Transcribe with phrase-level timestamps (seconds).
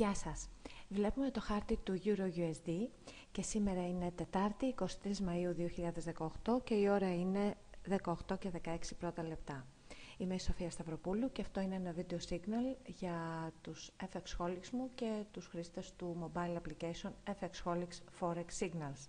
[0.00, 0.48] Γεια σας.
[0.88, 2.88] Βλέπουμε το χάρτη του EuroUSD
[3.32, 5.54] και σήμερα είναι Τετάρτη, 23 Μαΐου
[6.44, 7.56] 2018 και η ώρα είναι
[8.28, 9.66] 18 και 16 πρώτα λεπτά.
[10.18, 14.90] Είμαι η Σοφία Σταυροπούλου και αυτό είναι ένα βίντεο signal για τους FX Holics μου
[14.94, 17.10] και τους χρήστες του mobile application
[17.40, 19.08] FX Holics Forex Signals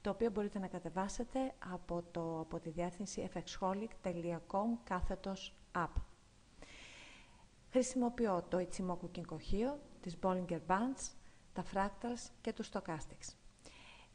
[0.00, 6.02] το οποίο μπορείτε να κατεβάσετε από, το, από τη διεύθυνση fxholic.com κάθετος app.
[7.70, 11.12] Χρησιμοποιώ το Ichimoku Kinkojio, τις Bollinger Bands,
[11.52, 13.34] τα Fractals και τους Stochastics.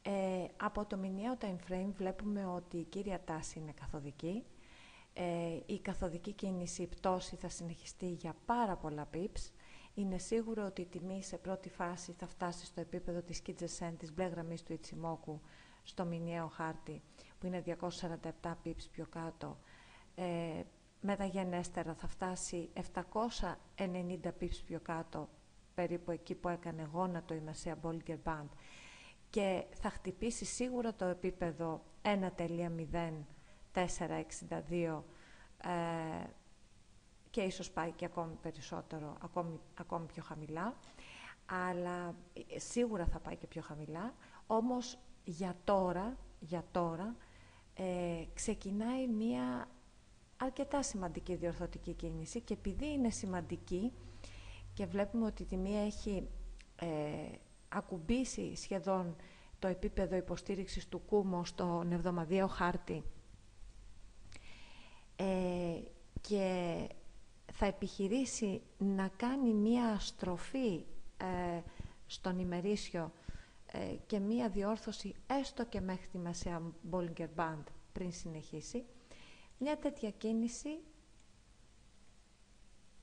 [0.02, 4.44] Ε, από το μηνιαίο time frame βλέπουμε ότι η κύρια τάση είναι καθοδική.
[5.12, 9.50] Ε, η καθοδική κίνηση, η πτώση θα συνεχιστεί για πάρα πολλά pips.
[9.94, 14.12] Είναι σίγουρο ότι η τιμή σε πρώτη φάση θα φτάσει στο επίπεδο της Kijesen, της
[14.14, 15.38] μπλε γραμμής του Ichimoku,
[15.82, 17.02] στο μηνιαίο χάρτη,
[17.38, 19.58] που είναι 247 pips πιο κάτω.
[20.14, 20.62] Ε,
[21.00, 25.28] μεταγενέστερα θα φτάσει 790 pips πιο κάτω,
[25.74, 28.48] περίπου εκεί που έκανε γόνατο η μεσαία Bollinger Band
[29.30, 35.02] και θα χτυπήσει σίγουρα το επίπεδο 1.0462
[35.62, 36.24] ε,
[37.30, 40.74] και ίσως πάει και ακόμη περισσότερο, ακόμη, ακόμη πιο χαμηλά,
[41.46, 42.14] αλλά
[42.56, 44.14] σίγουρα θα πάει και πιο χαμηλά,
[44.46, 47.16] όμως για τώρα, για τώρα
[47.74, 49.68] ε, ξεκινάει μία
[50.36, 52.40] αρκετά σημαντική διορθωτική κίνηση.
[52.40, 53.92] Και επειδή είναι σημαντική
[54.80, 56.28] και βλέπουμε ότι η τιμή έχει
[56.76, 56.86] ε,
[57.68, 59.16] ακουμπήσει σχεδόν
[59.58, 63.02] το επίπεδο υποστήριξης του κούμο στον εβδομαδιαίο χάρτη.
[65.16, 65.80] Ε,
[66.20, 66.76] και
[67.52, 70.84] θα επιχειρήσει να κάνει μία στροφή
[71.16, 71.60] ε,
[72.06, 73.12] στον ημερήσιο
[73.66, 78.84] ε, και μία διόρθωση έστω και μέχρι τη μεσαία Bollinger Band πριν συνεχίσει.
[79.58, 80.78] Μια τέτοια κίνηση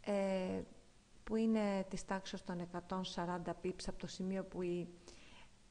[0.02, 0.62] ε,
[1.28, 2.68] που είναι της τάξης των
[3.16, 4.88] 140 pips από το σημείο που η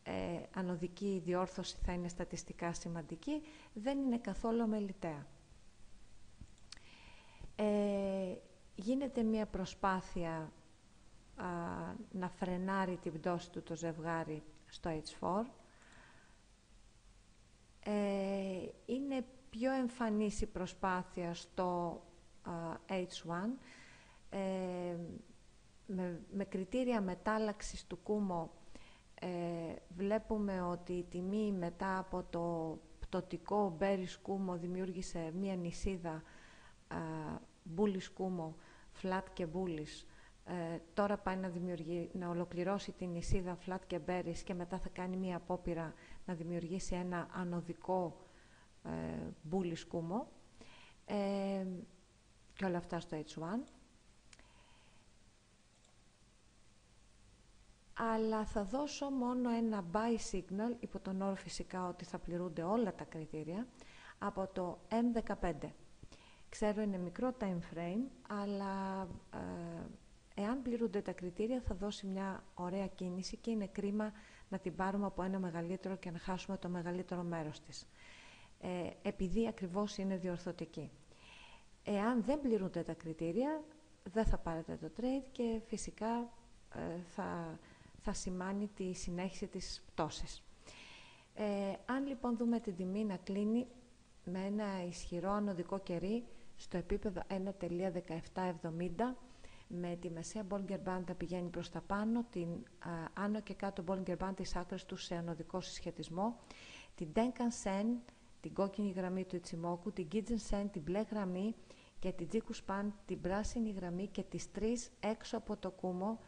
[0.02, 0.12] ε,
[0.54, 5.26] ανωδική διόρθωση θα είναι στατιστικά σημαντική, δεν είναι καθόλου αμεληταία.
[7.56, 8.34] Ε,
[8.74, 10.52] γίνεται μια προσπάθεια
[12.12, 15.42] να φρενάρει την πτώση του το ζευγάρι στο H4.
[17.80, 22.00] Ε, είναι πιο εμφανής η προσπάθεια στο
[22.88, 23.48] H1
[24.30, 24.96] ε,
[25.86, 28.50] με, με κριτήρια μετάλλαξης του κούμο
[29.20, 29.28] ε,
[29.96, 36.22] βλέπουμε ότι η τιμή μετά από το πτωτικό μπέρις κούμο δημιούργησε μία νησίδα
[37.62, 38.56] μπούλης κούμο,
[39.02, 40.06] flat και μπούλης
[40.48, 41.52] ε, τώρα πάει να,
[42.12, 46.94] να ολοκληρώσει την νησίδα flat και μπέρις και μετά θα κάνει μία απόπειρα να δημιουργήσει
[46.94, 48.16] ένα ανωδικό
[48.84, 48.90] ε,
[49.42, 50.28] μπούλι σκούμο
[51.04, 51.66] ε,
[52.54, 53.75] και όλα αυτά στο H1.
[57.98, 62.94] Αλλά θα δώσω μόνο ένα buy signal, υπό τον όρο φυσικά ότι θα πληρούνται όλα
[62.94, 63.66] τα κριτήρια,
[64.18, 65.52] από το M15.
[66.48, 69.02] Ξέρω είναι μικρό time frame, αλλά
[69.32, 74.12] ε, εάν πληρούνται τα κριτήρια θα δώσει μια ωραία κίνηση και είναι κρίμα
[74.48, 77.86] να την πάρουμε από ένα μεγαλύτερο και να χάσουμε το μεγαλύτερο μέρος της
[78.60, 80.90] ε, επειδή ακριβώς είναι διορθωτική.
[81.82, 83.62] Εάν δεν πληρούνται τα κριτήρια,
[84.02, 86.30] δεν θα πάρετε το trade και φυσικά
[86.74, 87.58] ε, θα,
[88.06, 90.42] θα σημάνει τη συνέχιση της πτώσης.
[91.34, 91.44] Ε,
[91.86, 93.66] αν λοιπόν δούμε την τιμή να κλείνει
[94.24, 96.24] με ένα ισχυρό ανωδικό κερί
[96.56, 97.38] στο επίπεδο 1.1770
[99.68, 102.48] με τη μεσαία Bollinger Band να πηγαίνει προς τα πάνω, την
[103.14, 106.36] άνω και κάτω Bollinger Band της άκρης του σε ανωδικό συσχετισμό,
[106.94, 107.86] την Denkan Sen
[108.40, 111.54] την κόκκινη γραμμή του Ιτσιμόκου, την Kitchen Sen, την μπλε γραμμή
[111.98, 116.18] και την Τζίκου Σπαν, την πράσινη γραμμή και τις τρεις έξω από το κούμο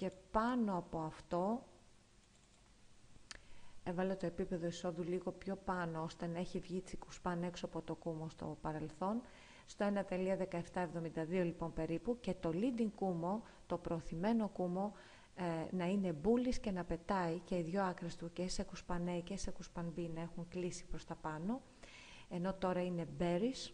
[0.00, 1.62] και πάνω από αυτό
[3.84, 7.94] έβαλε το επίπεδο εισόδου λίγο πιο πάνω ώστε να έχει βγει Σπαν έξω από το
[7.94, 9.20] κούμο στο παρελθόν.
[9.66, 12.20] Στο 1.1772 λοιπόν περίπου.
[12.20, 14.92] Και το leading κούμο, το προωθημένο κούμο
[15.34, 19.20] ε, να είναι μπούλης και να πετάει και οι δυο άκρες του και σε κουσπανέ
[19.20, 21.60] και σε κουσπανμπή να έχουν κλείσει προς τα πάνω.
[22.28, 23.70] Ενώ τώρα είναι bearish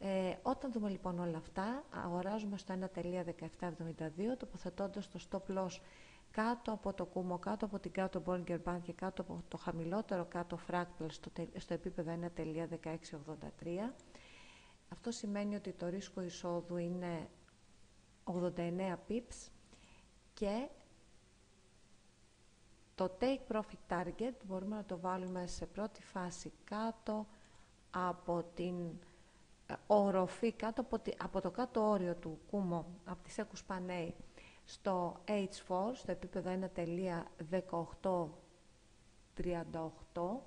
[0.00, 5.78] ε, όταν δούμε λοιπόν όλα αυτά αγοράζουμε στο 1.1772 τοποθετώντας το stop loss
[6.30, 10.24] κάτω από το κούμο, κάτω από την κάτω Bollinger Band και κάτω από το χαμηλότερο
[10.24, 13.92] κάτω fractal στο, στο επίπεδο 1.1683
[14.92, 17.28] αυτό σημαίνει ότι το ρίσκο εισόδου είναι
[18.24, 18.50] 89
[19.08, 19.48] pips
[20.34, 20.68] και
[22.94, 27.26] το take profit target μπορούμε να το βάλουμε σε πρώτη φάση κάτω
[27.90, 29.11] από την ε,
[29.86, 30.86] οροφή, κάτω
[31.18, 34.14] από, το κάτω όριο του κούμο, από τη Σέκους Πανέη,
[34.64, 36.70] Στο H4, στο επίπεδο
[40.14, 40.40] 1.1838,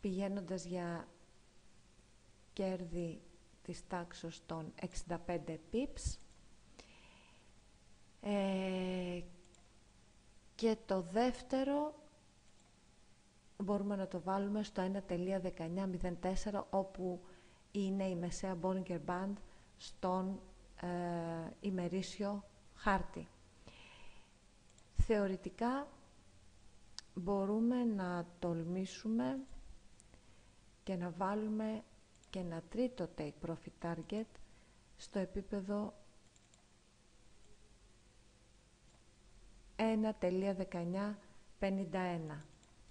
[0.00, 1.08] πηγαίνοντας για
[2.52, 3.20] κέρδη
[3.62, 4.72] της τάξης των
[5.08, 6.18] 65 pips.
[8.20, 9.20] Ε,
[10.54, 11.94] και το δεύτερο
[13.56, 17.20] μπορούμε να το βάλουμε στο 1.1904 όπου
[17.72, 19.32] είναι η μεσαία Bollinger Band
[19.76, 20.40] στον
[20.80, 20.86] ε,
[21.60, 22.44] ημερήσιο
[22.74, 23.28] χάρτη.
[24.96, 25.86] Θεωρητικά
[27.14, 29.38] μπορούμε να τολμήσουμε
[30.84, 31.82] και να βάλουμε
[32.30, 34.24] και ένα τρίτο take profit target
[34.96, 35.94] στο επίπεδο
[39.76, 39.82] 1.1951.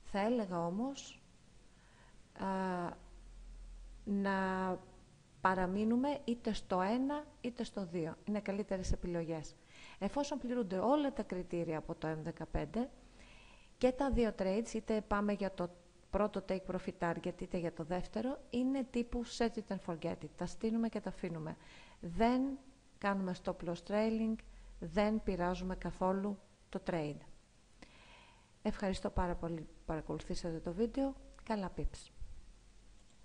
[0.03, 1.21] Θα έλεγα όμως
[4.07, 4.77] να
[5.41, 6.79] παραμείνουμε είτε στο
[7.21, 8.11] 1 είτε στο 2.
[8.23, 9.55] Είναι καλύτερες επιλογές.
[9.99, 12.65] Εφόσον πληρούνται όλα τα κριτήρια από το M15
[13.77, 15.69] και τα δύο trades, είτε πάμε για το
[16.09, 20.29] πρώτο take profit target είτε για το δεύτερο, είναι τύπου set it and forget it.
[20.35, 21.57] Τα στείλουμε και τα αφήνουμε.
[21.99, 22.41] Δεν
[22.97, 24.35] κάνουμε stop loss trailing,
[24.79, 26.37] δεν πειράζουμε καθόλου
[26.69, 27.19] το trade.
[28.61, 31.15] Ευχαριστώ πάρα πολύ που παρακολουθήσατε το βίντεο.
[31.43, 32.16] Καλά pips!